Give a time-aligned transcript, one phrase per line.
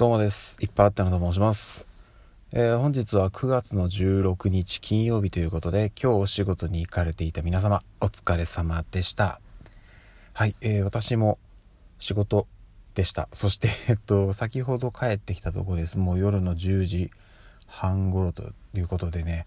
[0.00, 0.56] どうもです。
[0.62, 1.86] いっぱいあったのと申します。
[2.52, 9.42] えー、本日は9月の16日金曜日ということで、今日お仕事に行かれていた皆様、お疲れ様でした。
[10.32, 11.38] はい、えー、私も
[11.98, 12.46] 仕事
[12.94, 13.28] でした。
[13.34, 15.98] そして、 えっと、先ほど帰ってきたとこです。
[15.98, 17.10] もう夜の10時
[17.66, 19.46] 半頃ということでね、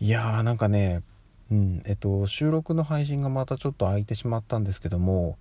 [0.00, 1.02] いやーなんかね、
[1.50, 5.38] うん、えっと、収録の配信がまたちょっと空いてしまったんですけども、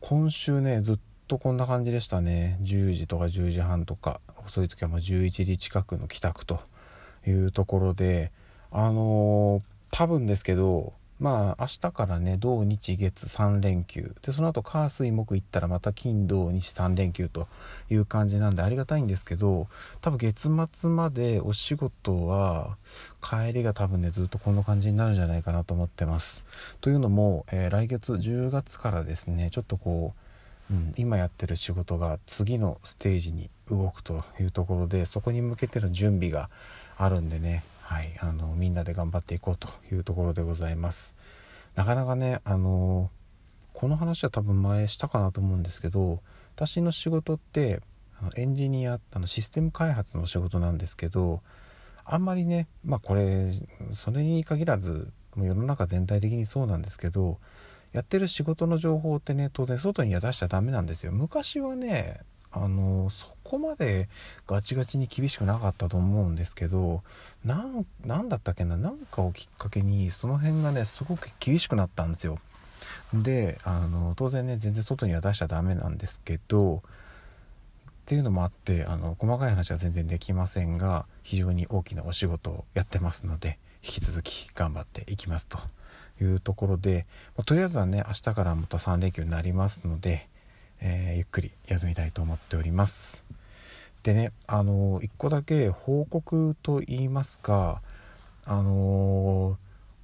[0.00, 6.60] 今週ね、ずっととこんな感じでしたね10時とか10時半とか遅い時はもう11時近くの帰宅と
[7.26, 8.30] いうところで
[8.70, 17.46] あのー、多分ですけどまあ明日からね土日月3連休でその後火水木行ったらまた金土日3連休と
[17.88, 19.68] いう感じなんでありがたいんですけど
[20.00, 22.76] 多分月末までお仕事は
[23.22, 26.44] 帰りが多分ねずっとこんな感じになるんじゃないかなと思ってます。
[26.80, 30.23] というのも、えー、来月10月からですねちょっとこう
[30.70, 36.50] うん、今やってる仕事が次のステージに動くというところでそこに向けての準備が
[36.96, 41.16] あるんでね、はい、あのみんなで頑張っていこうというところでございます。
[41.74, 43.10] なかなかねあの
[43.72, 46.20] この話は多分前したかなと思うんですけど
[46.54, 47.82] 私の仕事って
[48.36, 51.40] エンジニアあのシステム開発の仕事なんですけど
[52.04, 53.52] あんまりねまあこれ
[53.92, 57.38] それに限らずもう世の中全体的にそうなんですけど
[57.94, 61.12] やってる仕事の情報ってね当然外には出しちゃダメなんですよ。
[61.12, 62.20] 昔はね
[62.50, 64.08] あのそこまで
[64.46, 67.02] ガチガチに厳しくなかったと思うんですけど
[67.44, 72.38] なんだったっけな何かをきっかけにその辺がねすごく厳しくなったんですよ。
[73.12, 76.80] であの当然ね全然外には出しちゃダメなんですけどっ
[78.06, 85.58] ていうのもあってあの細かい話は全然できませんが非常に大きなお仕事をやってますので引き続き頑張っていきますと。
[86.20, 90.28] いうところで、まあ、とりあえずはね明日からまた3連休になりますので、
[90.80, 93.24] えー、ゆっくり休みたいと思っております。
[94.02, 97.80] でねあの1個だけ報告と言いますか
[98.44, 99.56] あの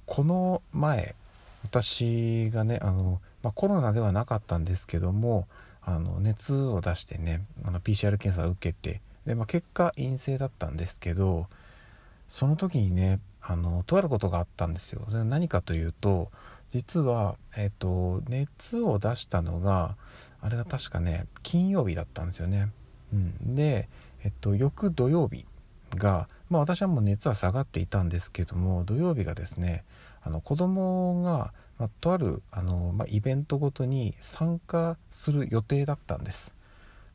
[0.07, 1.15] この前
[1.63, 5.47] 私がねあの、まあ、コロナではなかったんですけども
[5.83, 11.47] あの熱を出してねあの PCR 検査を受けてで、まあ、結果陰性だったんですけど
[12.31, 15.05] その時にねあのとあることがあったんですよ。
[15.09, 16.31] それ何かというと
[16.69, 19.97] 実は、えっと、熱を出したのが
[20.39, 22.69] あれが確かね金曜日だったんですよね。
[23.11, 23.89] うん、で、
[24.23, 25.45] えっと、翌土曜日
[25.95, 29.83] が、まあ、私はもう熱は下がっていたんですけども土曜日がですね
[30.21, 36.55] あの子供が、まあ、とあるあの、まあ、イベントごとに参加する予定だったんです。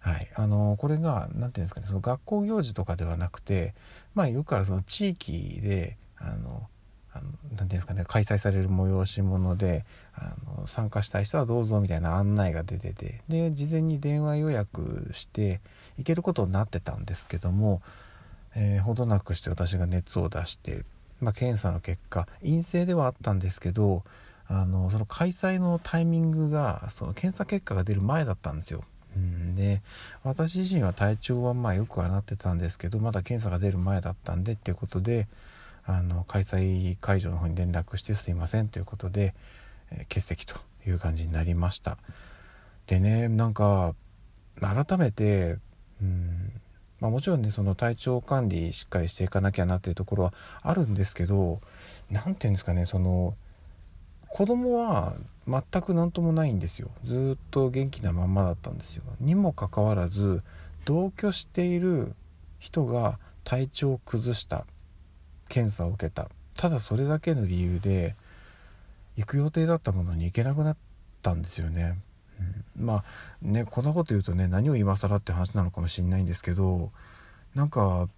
[0.06, 3.74] はい、あのこれが何て言うんですかねその学校行事とかではなくて
[4.14, 6.62] まあよくあるその地域であの
[7.12, 9.84] 何て言うんですかね開催される催し物で
[10.14, 15.60] あの参加したい人はどうぞみたいな案内が出ててで事前に電話予約して
[15.98, 17.82] 行けることになってたんですけども、
[18.54, 20.84] えー、ほどなくして私が熱を出して、
[21.20, 24.04] まあ、検査の結果陰性ではあったんですけど
[24.46, 28.84] あのその開催のタイミングがその検査結果が出る前だったんですよ。
[29.16, 29.82] うん、で
[30.22, 35.26] 私自身は体調はまあよくはなってたんですけどまだ検査が出る前だったんでっていうことで
[35.84, 39.34] あの開催会場の方に連絡してすいませんということで、
[39.90, 40.56] え、欠席と
[40.86, 41.96] いう感じになりました。
[42.86, 43.94] でねなんか
[44.60, 45.58] 改めて
[46.02, 46.52] うん
[47.00, 51.60] まあ、もちろんねその体調管理しっかりしていかなきゃなっていうところはあるんですけど
[52.10, 53.34] 何て言うんですかねその
[54.28, 55.14] 子供は
[55.46, 56.90] 全く何ともないんですよ。
[57.04, 59.02] ずっと元気なまんまだったんですよ。
[59.20, 60.42] にもかかわらず
[60.84, 62.14] 同居している
[62.58, 64.66] 人が体調を崩した
[65.48, 66.28] 検査を受けた。
[66.56, 68.16] ただそれだけの理由で
[69.16, 70.76] 行く予定だったものに行けなくなっ
[71.22, 71.98] たんですよね。
[72.76, 73.04] うん、まあ
[73.40, 76.90] ねこんなこと言うとね何を今更って話なのかもしれないんですけど
[77.54, 78.08] なんか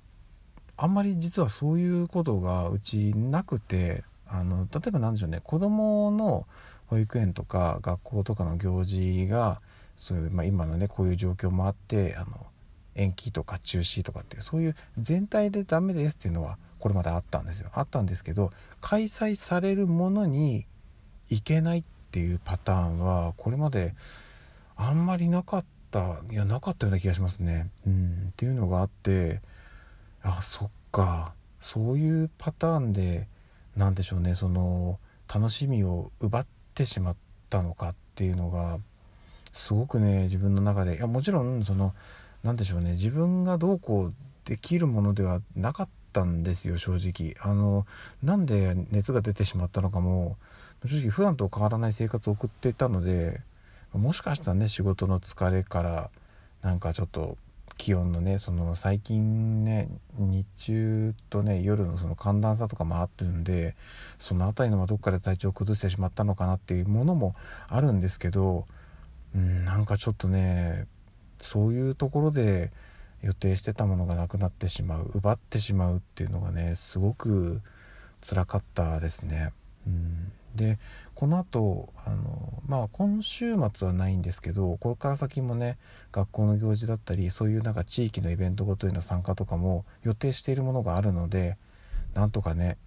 [0.77, 6.47] あんまり実はそういうことがうちなくてあの例えば何でしょうね子供の
[6.89, 9.61] 保育園とか学校とかの行事が
[9.97, 12.47] そういう、まあ、今のねこういう状況もあってあの
[12.95, 17.71] 延期とか中止とかっていうそういう全体でダメですっていうのはこれまであったんですよ。
[17.75, 20.67] あったんですけど開催されるものに
[21.29, 23.95] 行けないっていうパターンはこれまで
[24.77, 27.71] あんまりなかったいやなかったような気がしますね。
[27.87, 29.41] うん、っていうのがあって
[30.23, 31.35] あそっか。
[31.61, 33.27] そういうパターンで
[33.77, 34.99] 何でしょうねその
[35.33, 36.47] 楽しみを奪っ
[36.79, 37.17] てしまっ
[37.51, 38.79] たのかっていうのが
[39.53, 41.93] すごくね自分の中でいやもちろんその
[42.45, 44.15] 何でしょうね自分がどうこう
[44.45, 47.35] できるものではなかったんですよ正直。
[47.41, 47.85] あの
[48.23, 50.37] なんで熱が出てしまったのかも
[50.87, 53.41] 正直普段と変わらない生活を送っていたので
[53.93, 56.11] もしかしたらね仕事の疲れから
[56.63, 57.37] なんかちょっと
[57.77, 63.77] 気温のねその最近ね日中とね夜のその寒暖差とかもあってるんで
[64.19, 67.35] その辺りのどっかで体調を崩してしまったのかなっていうものも
[67.69, 68.67] あるんですけど
[69.35, 70.87] うんなんかちょっとね
[71.41, 72.73] そういうところで
[73.23, 77.61] 予定してたものがなくなってしまう奪ってしまうっていうのがねすごく
[78.21, 79.53] 辛かったですね。
[79.87, 80.79] うんで
[81.15, 85.79] この後あのまあ今週末はないんですけどこれから先もね
[86.11, 91.57] 学校の行事だったりそういうなんか地域のイベントごとへの参加とかも予定しているものがあるので
[92.15, 92.79] なんとかね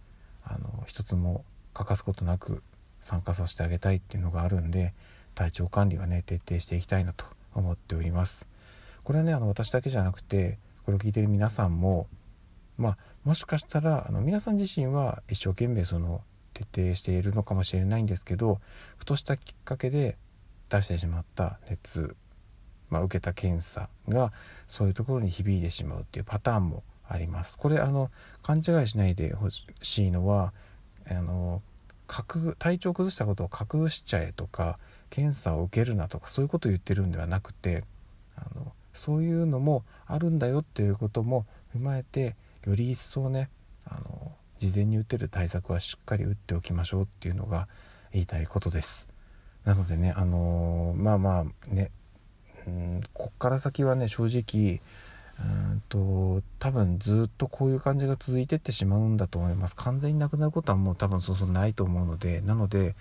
[0.44, 2.64] あの一つも欠かすことなく
[3.02, 4.94] 参加させてあげたいっていうのがあるんで
[5.36, 8.48] 体調管理はね徹底していきたいなと思っております。
[9.04, 12.08] これはねあの私だけじゃなくてこれを聞いてる皆さんも
[12.78, 16.22] まあもしかしたらあの皆さん自身は一生懸命その
[16.72, 18.60] 徹底しているのかもしれないんですけど
[18.98, 20.18] ふとしたきっかけで
[20.70, 22.16] 出してしまった熱、
[22.90, 24.32] まあ、受けた検査が
[24.68, 27.58] そういうところに響いてしまうっていうパターンもあります。
[27.58, 28.10] これあの
[28.42, 30.54] 勘違いしないでほしいのは
[31.10, 31.62] あの
[32.60, 34.78] 体調を崩したことを隠しちゃえとか
[35.10, 37.84] 検査を受けるなとかそういうことを言ってるんではなくて
[38.36, 42.36] あのそういうのもあるんだよっていうことも踏まえて
[42.66, 43.50] より一層ね
[43.86, 44.21] あの
[44.62, 47.68] 事前に打てる対策はしっかり打っておきましょうっていうのが
[48.14, 49.10] 言いたいことです。
[49.66, 51.90] なのでねあのー、まあまあね
[52.68, 54.82] うんこっから先はね正直
[55.40, 59.76] うんと多分ずっとこういう感じが続いてってしまうんだと思います。
[59.76, 62.96] 完全になくなることはもう多分そうそうないと思うのでなので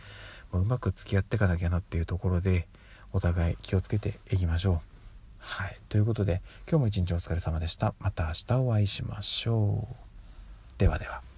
[0.54, 2.68] うまく付き合っていかなきゃなっていうところで
[3.12, 4.80] お互い気をつけていきましょう。
[5.40, 5.78] はい。
[5.90, 7.94] ということで今日も一日お疲れ様でした。
[8.00, 9.94] また明日お会いしましょう。
[10.78, 11.29] ではでは。